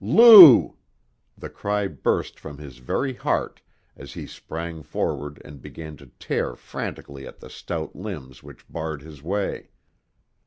[0.03, 0.75] "Lou!"
[1.37, 3.61] The cry burst from his very heart
[3.95, 9.03] as he sprang forward and began to tear frantically at the stout limbs which barred
[9.03, 9.69] his way.